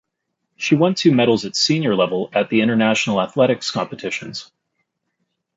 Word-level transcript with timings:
She 0.55 0.73
won 0.73 0.95
two 0.95 1.13
medals, 1.13 1.45
at 1.45 1.55
senior 1.55 1.95
level, 1.95 2.31
at 2.33 2.49
the 2.49 2.61
International 2.61 3.21
athletics 3.21 3.69
competitions. 3.69 4.51